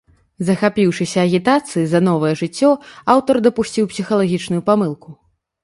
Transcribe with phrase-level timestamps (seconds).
[0.45, 2.71] Захапіўшыся агітацыяй за новае жыццё,
[3.17, 5.09] аўтар дапусціў псіхалагічную памылку.